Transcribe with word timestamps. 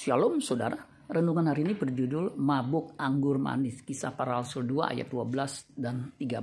Shalom 0.00 0.40
saudara, 0.40 0.80
renungan 1.12 1.52
hari 1.52 1.60
ini 1.60 1.76
berjudul 1.76 2.32
Mabuk 2.40 2.96
Anggur 2.96 3.36
Manis, 3.36 3.84
kisah 3.84 4.16
para 4.16 4.40
rasul 4.40 4.64
2 4.64 4.96
ayat 4.96 5.12
12 5.12 5.76
dan 5.76 6.16
13. 6.16 6.40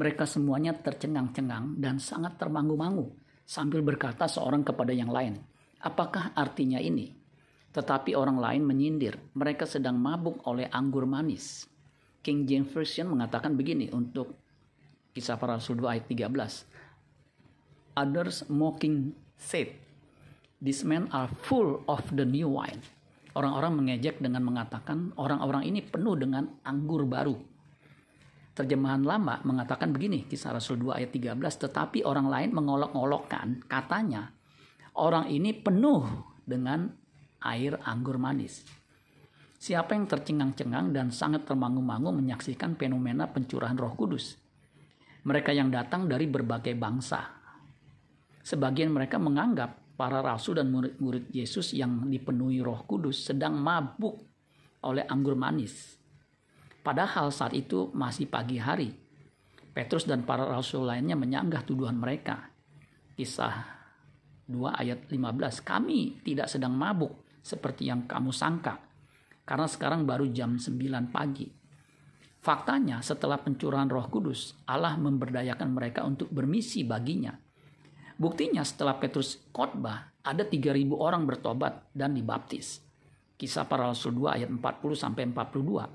Mereka 0.00 0.24
semuanya 0.24 0.72
tercengang-cengang 0.72 1.76
dan 1.76 2.00
sangat 2.00 2.40
termangu-mangu 2.40 3.12
sambil 3.44 3.84
berkata 3.84 4.24
seorang 4.24 4.64
kepada 4.64 4.88
yang 4.88 5.12
lain, 5.12 5.36
apakah 5.84 6.32
artinya 6.32 6.80
ini? 6.80 7.12
Tetapi 7.76 8.16
orang 8.16 8.40
lain 8.40 8.64
menyindir, 8.64 9.20
mereka 9.36 9.68
sedang 9.68 10.00
mabuk 10.00 10.40
oleh 10.48 10.64
anggur 10.72 11.04
manis. 11.04 11.68
King 12.24 12.48
James 12.48 12.72
Version 12.72 13.12
mengatakan 13.12 13.52
begini 13.52 13.92
untuk 13.92 14.32
kisah 15.12 15.36
para 15.36 15.60
rasul 15.60 15.76
2 15.76 15.92
ayat 15.92 16.08
13. 16.08 18.00
Others 18.00 18.48
mocking 18.48 19.12
said, 19.36 19.89
These 20.60 20.84
men 20.84 21.08
are 21.08 21.32
full 21.48 21.80
of 21.88 22.04
the 22.12 22.28
new 22.28 22.52
wine. 22.52 22.84
Orang-orang 23.32 23.80
mengejek 23.80 24.20
dengan 24.20 24.44
mengatakan 24.44 25.16
orang-orang 25.16 25.64
ini 25.64 25.80
penuh 25.80 26.20
dengan 26.20 26.60
anggur 26.68 27.08
baru. 27.08 27.32
Terjemahan 28.52 29.00
lama 29.00 29.40
mengatakan 29.40 29.88
begini, 29.88 30.28
kisah 30.28 30.52
Rasul 30.52 30.76
2 30.84 31.00
ayat 31.00 31.10
13, 31.16 31.40
tetapi 31.64 32.04
orang 32.04 32.28
lain 32.28 32.50
mengolok-olokkan 32.52 33.64
katanya, 33.64 34.36
orang 35.00 35.32
ini 35.32 35.56
penuh 35.56 36.04
dengan 36.44 36.92
air 37.40 37.80
anggur 37.80 38.20
manis. 38.20 38.60
Siapa 39.56 39.96
yang 39.96 40.04
tercengang-cengang 40.04 40.92
dan 40.92 41.08
sangat 41.08 41.48
termangu-mangu 41.48 42.12
menyaksikan 42.12 42.76
fenomena 42.76 43.32
pencurahan 43.32 43.80
roh 43.80 43.96
kudus? 43.96 44.36
Mereka 45.24 45.56
yang 45.56 45.72
datang 45.72 46.04
dari 46.04 46.28
berbagai 46.28 46.76
bangsa. 46.76 47.28
Sebagian 48.44 48.92
mereka 48.92 49.16
menganggap 49.16 49.79
para 50.00 50.24
rasul 50.24 50.56
dan 50.56 50.72
murid-murid 50.72 51.28
Yesus 51.28 51.76
yang 51.76 52.08
dipenuhi 52.08 52.64
Roh 52.64 52.88
Kudus 52.88 53.20
sedang 53.20 53.60
mabuk 53.60 54.16
oleh 54.88 55.04
anggur 55.04 55.36
manis. 55.36 56.00
Padahal 56.80 57.28
saat 57.28 57.52
itu 57.52 57.92
masih 57.92 58.24
pagi 58.24 58.56
hari. 58.56 58.88
Petrus 59.76 60.08
dan 60.08 60.24
para 60.24 60.48
rasul 60.48 60.88
lainnya 60.88 61.20
menyanggah 61.20 61.68
tuduhan 61.68 62.00
mereka. 62.00 62.48
Kisah 63.12 63.60
2 64.48 64.72
ayat 64.72 65.04
15. 65.12 65.68
Kami 65.68 66.24
tidak 66.24 66.48
sedang 66.48 66.72
mabuk 66.72 67.20
seperti 67.44 67.92
yang 67.92 68.08
kamu 68.08 68.32
sangka. 68.32 68.80
Karena 69.44 69.68
sekarang 69.68 70.08
baru 70.08 70.32
jam 70.32 70.56
9 70.56 71.12
pagi. 71.12 71.44
Faktanya 72.40 73.04
setelah 73.04 73.36
pencurahan 73.36 73.92
roh 73.92 74.08
kudus, 74.08 74.56
Allah 74.64 74.96
memberdayakan 74.96 75.68
mereka 75.76 76.08
untuk 76.08 76.32
bermisi 76.32 76.88
baginya 76.88 77.36
Buktinya 78.20 78.60
setelah 78.60 79.00
Petrus 79.00 79.40
khotbah, 79.48 80.12
ada 80.20 80.44
3000 80.44 80.92
orang 80.92 81.24
bertobat 81.24 81.88
dan 81.96 82.12
dibaptis. 82.12 82.84
Kisah 83.40 83.64
para 83.64 83.88
Rasul 83.88 84.12
2 84.12 84.36
ayat 84.36 84.52
40 84.52 84.60
sampai 84.92 85.24
42. 85.32 85.88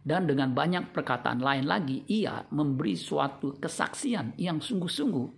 Dan 0.00 0.24
dengan 0.24 0.56
banyak 0.56 0.96
perkataan 0.96 1.44
lain 1.44 1.68
lagi, 1.68 2.08
ia 2.08 2.40
memberi 2.56 2.96
suatu 2.96 3.60
kesaksian 3.60 4.40
yang 4.40 4.64
sungguh-sungguh 4.64 5.28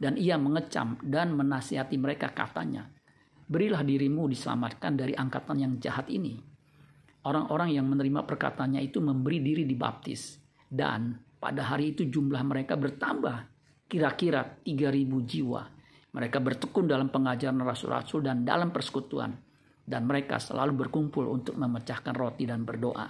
dan 0.00 0.16
ia 0.16 0.40
mengecam 0.40 0.96
dan 1.04 1.36
menasihati 1.36 2.00
mereka 2.00 2.32
katanya, 2.32 2.88
berilah 3.44 3.84
dirimu 3.84 4.24
diselamatkan 4.24 4.96
dari 4.96 5.12
angkatan 5.12 5.58
yang 5.60 5.72
jahat 5.76 6.08
ini. 6.08 6.40
Orang-orang 7.28 7.76
yang 7.76 7.84
menerima 7.84 8.24
perkataannya 8.24 8.80
itu 8.80 9.04
memberi 9.04 9.44
diri 9.44 9.68
dibaptis 9.68 10.40
dan 10.64 11.12
pada 11.36 11.60
hari 11.68 11.92
itu 11.92 12.08
jumlah 12.08 12.40
mereka 12.40 12.72
bertambah 12.80 13.57
kira-kira 13.88 14.44
3.000 14.62 15.08
jiwa. 15.24 15.62
Mereka 16.12 16.38
bertekun 16.44 16.84
dalam 16.84 17.08
pengajaran 17.08 17.58
rasul-rasul 17.64 18.20
dan 18.20 18.44
dalam 18.44 18.68
persekutuan. 18.68 19.32
Dan 19.88 20.04
mereka 20.04 20.36
selalu 20.36 20.84
berkumpul 20.84 21.24
untuk 21.24 21.56
memecahkan 21.56 22.12
roti 22.12 22.44
dan 22.44 22.68
berdoa. 22.68 23.08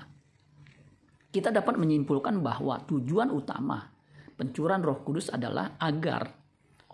Kita 1.29 1.51
dapat 1.51 1.75
menyimpulkan 1.75 2.39
bahwa 2.39 2.79
tujuan 2.86 3.35
utama 3.35 3.83
pencurahan 4.39 4.80
roh 4.80 5.02
kudus 5.02 5.35
adalah 5.35 5.75
agar 5.83 6.30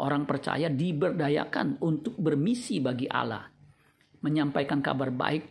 orang 0.01 0.25
percaya 0.25 0.73
diberdayakan 0.73 1.79
untuk 1.85 2.17
bermisi 2.17 2.81
bagi 2.81 3.05
Allah. 3.07 3.45
Menyampaikan 4.25 4.81
kabar 4.81 5.13
baik 5.13 5.45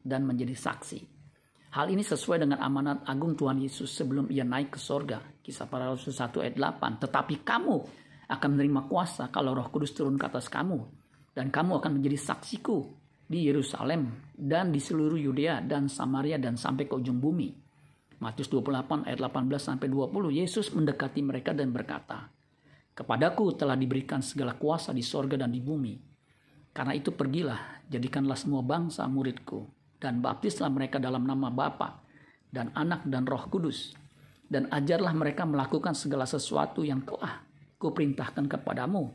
dan 0.00 0.24
menjadi 0.24 0.56
saksi. 0.56 1.13
Hal 1.74 1.90
ini 1.90 2.06
sesuai 2.06 2.46
dengan 2.46 2.62
amanat 2.62 3.02
agung 3.02 3.34
Tuhan 3.34 3.58
Yesus 3.58 3.90
sebelum 3.90 4.30
ia 4.30 4.46
naik 4.46 4.78
ke 4.78 4.78
sorga. 4.78 5.18
Kisah 5.42 5.66
para 5.66 5.90
Rasul 5.90 6.14
1 6.14 6.30
ayat 6.38 6.54
8. 6.54 7.02
Tetapi 7.02 7.42
kamu 7.42 7.76
akan 8.30 8.48
menerima 8.54 8.86
kuasa 8.86 9.26
kalau 9.34 9.58
roh 9.58 9.66
kudus 9.74 9.90
turun 9.90 10.14
ke 10.14 10.22
atas 10.22 10.46
kamu. 10.46 10.78
Dan 11.34 11.50
kamu 11.50 11.82
akan 11.82 11.98
menjadi 11.98 12.30
saksiku 12.30 12.78
di 13.26 13.50
Yerusalem 13.50 14.06
dan 14.38 14.70
di 14.70 14.78
seluruh 14.78 15.18
Yudea 15.18 15.66
dan 15.66 15.90
Samaria 15.90 16.38
dan 16.38 16.54
sampai 16.54 16.86
ke 16.86 16.94
ujung 16.94 17.18
bumi. 17.18 17.50
Matius 18.22 18.46
28 18.54 19.10
ayat 19.10 19.18
18 19.18 19.58
sampai 19.58 19.90
20 19.90 20.30
Yesus 20.30 20.70
mendekati 20.70 21.26
mereka 21.26 21.50
dan 21.58 21.74
berkata, 21.74 22.30
Kepadaku 22.94 23.50
telah 23.58 23.74
diberikan 23.74 24.22
segala 24.22 24.54
kuasa 24.54 24.94
di 24.94 25.02
sorga 25.02 25.42
dan 25.42 25.50
di 25.50 25.58
bumi. 25.58 25.98
Karena 26.70 26.94
itu 26.94 27.10
pergilah, 27.10 27.82
jadikanlah 27.90 28.38
semua 28.38 28.62
bangsa 28.62 29.02
muridku 29.10 29.83
dan 30.04 30.20
baptislah 30.20 30.68
mereka 30.68 31.00
dalam 31.00 31.24
nama 31.24 31.48
Bapa 31.48 32.04
dan 32.52 32.68
Anak 32.76 33.08
dan 33.08 33.24
Roh 33.24 33.48
Kudus 33.48 33.96
dan 34.44 34.68
ajarlah 34.68 35.16
mereka 35.16 35.48
melakukan 35.48 35.96
segala 35.96 36.28
sesuatu 36.28 36.84
yang 36.84 37.00
telah 37.08 37.40
kuperintahkan 37.80 38.44
kepadamu 38.44 39.08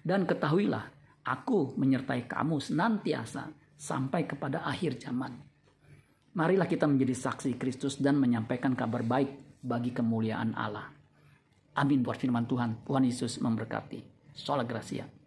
dan 0.00 0.24
ketahuilah 0.24 0.88
aku 1.28 1.76
menyertai 1.76 2.24
kamu 2.24 2.56
senantiasa 2.56 3.52
sampai 3.76 4.24
kepada 4.24 4.64
akhir 4.64 4.96
zaman. 4.96 5.36
Marilah 6.32 6.64
kita 6.64 6.88
menjadi 6.88 7.12
saksi 7.12 7.60
Kristus 7.60 8.00
dan 8.00 8.16
menyampaikan 8.16 8.72
kabar 8.72 9.04
baik 9.04 9.60
bagi 9.60 9.92
kemuliaan 9.92 10.56
Allah. 10.56 10.88
Amin 11.76 12.00
buat 12.00 12.16
firman 12.16 12.48
Tuhan. 12.48 12.86
Tuhan 12.86 13.04
Yesus 13.04 13.42
memberkati. 13.42 14.32
Sola 14.32 14.64
Gracia. 14.64 15.19